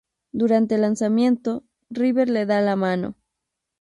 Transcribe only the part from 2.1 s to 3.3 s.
le da la mano.